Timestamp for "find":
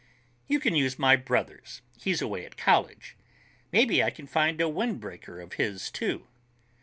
4.25-4.59